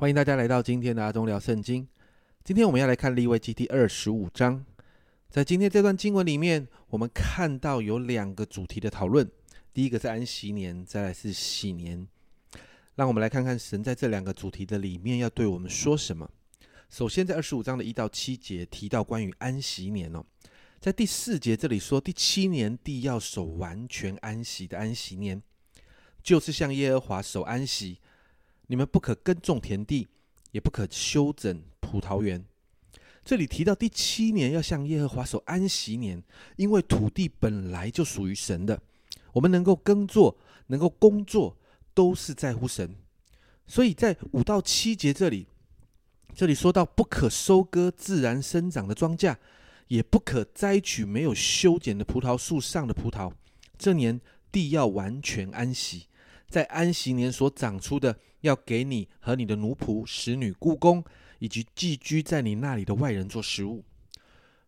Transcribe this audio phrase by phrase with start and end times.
[0.00, 1.86] 欢迎大家来到今天的阿忠聊圣经。
[2.42, 4.64] 今天我们要来看利未记第二十五章。
[5.28, 9.30] 在今天这段经文里面，我们看到有两个主题的讨论。
[9.74, 12.08] 第一个是安息年，再来是喜年。
[12.94, 16.26] 让我们来看看神在这两个主题的里面要对我们说什么。
[16.88, 20.24] 首先，在二十五章的一到七节提到关于安息年哦，
[20.80, 25.42] 在第四节这里说，第七年地要守完全安息的安息年，
[26.22, 27.98] 就是向耶和华守安息。
[28.70, 30.06] 你们不可耕种田地，
[30.52, 32.44] 也不可修整葡萄园。
[33.24, 36.22] 这里提到第七年要向耶和华守安息年，
[36.54, 38.80] 因为土地本来就属于神的，
[39.32, 41.58] 我们能够耕作、能够工作，
[41.92, 42.94] 都是在乎神。
[43.66, 45.48] 所以在五到七节这里，
[46.32, 49.34] 这里说到不可收割自然生长的庄稼，
[49.88, 53.32] 也不可摘取没有修剪的葡萄树上的葡萄。
[53.76, 54.20] 这年
[54.52, 56.06] 地要完全安息。
[56.50, 61.02] 在安息年所长出的，要给你和你的奴仆、使女、雇工，
[61.38, 63.84] 以及寄居在你那里的外人做食物；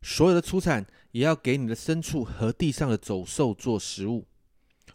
[0.00, 4.24] 所有的出产，也要给你的牲畜和地上的走兽做食物。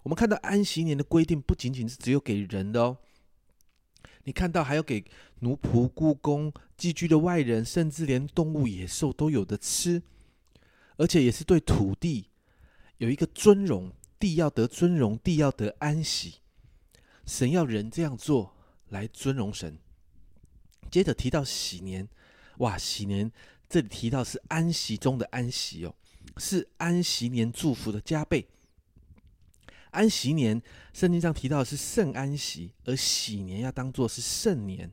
[0.03, 2.97] 我们看到安息年的规定，不仅仅是只有给人的哦，
[4.23, 5.03] 你看到还要给
[5.39, 10.01] 奴仆、雇工、寄居的外人，甚至连动物、野兽都有的吃，
[10.95, 12.29] 而且也是对土地
[12.97, 16.35] 有一个尊荣，地要得尊荣，地要得安息。
[17.27, 18.55] 神要人这样做
[18.89, 19.77] 来尊荣神。
[20.89, 22.07] 接着提到喜年，
[22.59, 23.29] 哇，喜年
[23.69, 25.93] 这里提到是安息中的安息哦，
[26.37, 28.47] 是安息年祝福的加倍。
[29.91, 30.61] 安息年
[30.93, 34.89] 圣经上提到的是圣安息，而喜年要当做是圣年，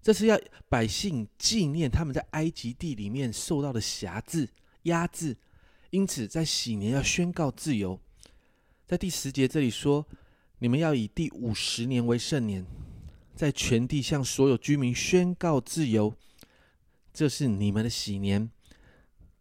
[0.00, 4.48] 这是要百姓纪念他们在埃及地里面受到的辖制、
[4.84, 5.36] 压制，
[5.90, 8.00] 因此在喜年要宣告自由。
[8.86, 10.06] 在第十节这里说。
[10.62, 12.66] 你们要以第五十年为圣年，
[13.34, 16.14] 在全地向所有居民宣告自由，
[17.14, 18.50] 这是你们的喜年。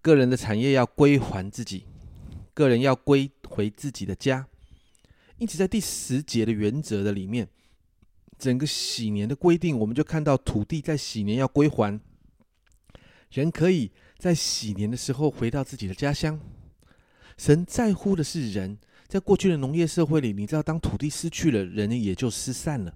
[0.01, 1.83] 个人的产业要归还自己，
[2.53, 4.47] 个人要归回自己的家。
[5.37, 7.49] 因此，在第十节的原则的里面，
[8.37, 11.99] 整个喜年的规定，我们就看到土地在喜年要归还，
[13.29, 16.39] 人可以在喜年的时候回到自己的家乡。
[17.37, 18.77] 神在乎的是人。
[19.09, 22.95] 在过去的农业社会里，你知道，当土地失去了，人也就失散了。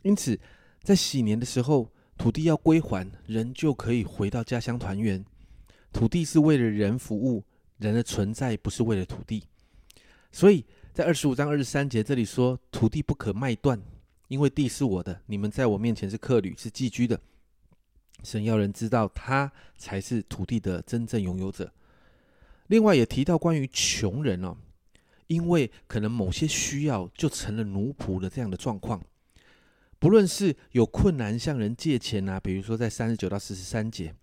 [0.00, 0.40] 因此，
[0.82, 5.22] 在喜年的时候，土地要归还，人就可以回到家乡团圆。
[5.92, 7.44] 土地是为了人服务，
[7.76, 9.44] 人的存在不是为了土地。
[10.32, 10.64] 所以
[10.94, 13.78] 在二十五章二十三节这里说：“土地不可卖断，
[14.28, 17.20] 因为地是我的，你们在我面前是客旅，是寄居的。”
[18.24, 21.70] 神要人知道，他才是土地的真正拥有者。
[22.68, 24.56] 另外也提到关于穷人哦。
[25.28, 29.02] 因为可能某些需要就成了奴仆的这样的状况，
[29.98, 34.14] 不论是有困难向人借钱啊，比如说在三十九到四十三节，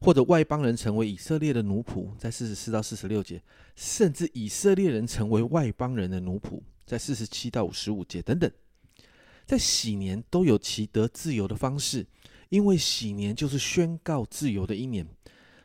[0.00, 3.42] 或者外邦人成为以色列的奴仆，在四十四到四十六节，
[3.74, 8.50] 甚至以色列人成为外邦人的奴仆，在四十七到五十五节等等，
[9.46, 12.06] 在喜年都有其得自由的方式，
[12.48, 15.04] 因为喜年就是宣告自由的一年，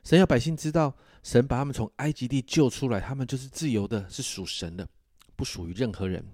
[0.03, 0.95] 神要百姓知道。
[1.21, 4.87] 神把他们从埃及地救出来，他们就是自由的，是属神的，
[5.35, 6.25] 不属于任何人。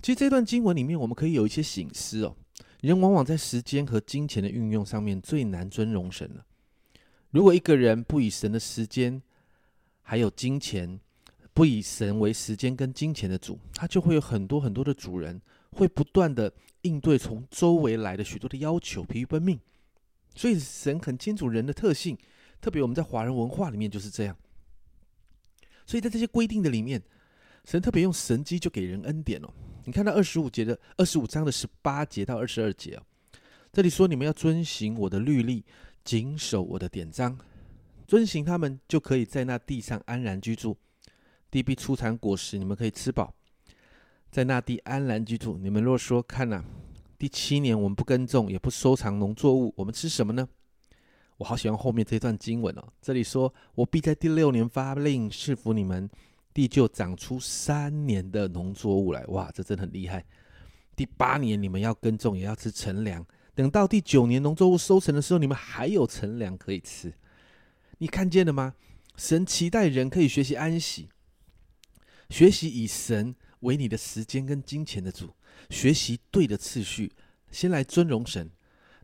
[0.00, 2.36] 其实这段经文里面，我们可以有一些醒思哦。
[2.80, 6.46] 人往往在时间和金钱的运用上面最难尊荣神了。
[7.30, 9.20] 如果一个人不以神的时间
[10.02, 11.00] 还有金钱，
[11.52, 15.40] 不以神为时间跟金钱的主，他就会有很多很多的主人，
[15.72, 16.52] 会不断的
[16.82, 19.58] 应对从周围来的许多的要求，疲于奔命。
[20.34, 22.16] 所以神很清楚人的特性。
[22.66, 24.36] 特别我们在华人文化里面就是这样，
[25.86, 27.00] 所以在这些规定的里面，
[27.64, 29.48] 神特别用神机就给人恩典哦。
[29.84, 33.02] 你看到二十五节的二十五章的十八节到二十二节哦，
[33.72, 35.64] 这里说你们要遵行我的律例，
[36.02, 37.38] 谨守我的典章，
[38.04, 40.76] 遵行他们就可以在那地上安然居住，
[41.52, 43.32] 地必出产果实，你们可以吃饱，
[44.32, 45.56] 在那地安然居住。
[45.56, 46.64] 你们若说看呐，
[47.16, 50.48] 第七年我们不耕种，也不收藏农作物，我们吃什么呢？
[51.38, 56.08] 我好喜欢后面这段经文哦，这里说：“我必在第六年发令赐福你们，
[56.54, 60.24] 地就长出三年的农作物来。”哇，这真的很厉害。
[60.94, 63.24] 第八年你们要耕种，也要吃陈粮。
[63.54, 67.12] 等到第九年农作物收成的时候，你们还有陈粮可以吃。
[67.98, 68.74] 你看见了吗？
[69.16, 71.08] 神期待人可以学习安息，
[72.30, 75.30] 学习以神为你的时间跟金钱的主，
[75.70, 77.12] 学习对的次序，
[77.50, 78.50] 先来尊荣神。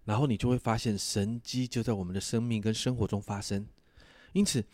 [0.05, 3.67] 然后你就会发现神机就在我们的生命跟生活中发生。
[4.33, 4.65] 因此，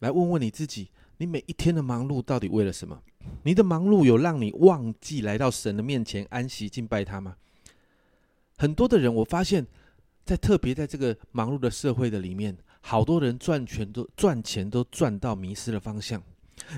[0.00, 3.00] 来问问你自己：你每一天的忙碌到底为了什么？
[3.44, 7.36] 你的忙碌有让你忘记来到神的面前安息敬拜他吗？
[8.56, 9.66] 很多的人，我发现，
[10.24, 16.22] 在特别在这个忙碌的社会的里面，好多人赚钱都赚钱都赚到迷失了方向。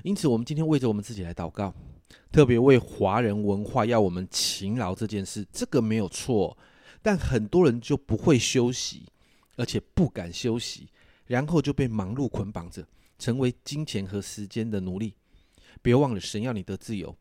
[0.03, 1.75] 因此，我们今天为着我们自己来祷告，
[2.33, 6.57] 特别为华人文化要我们勤劳这件事，这个没有错。
[7.05, 9.05] 但很多人就不会休息，
[9.57, 10.89] 而且不敢休息，
[11.27, 15.15] 然后就被忙碌捆绑着，成为金钱和时间的奴隶。
[15.83, 17.15] 别忘了，神要你得自由。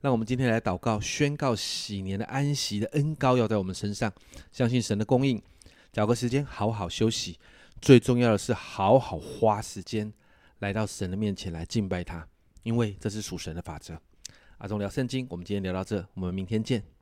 [0.00, 4.10] 让我们今天来祷告，宣告喜年的安息的恩高要在我们身上，
[4.52, 5.42] 相信神的供应，
[5.92, 7.38] 找个时间好好休息。
[7.82, 10.10] 最重要的是，好好花时间
[10.60, 12.26] 来到神的面前来敬拜他，
[12.62, 14.00] 因为这是属神的法则。
[14.56, 16.95] 阿忠聊圣经，我们今天聊到这，我们明天见。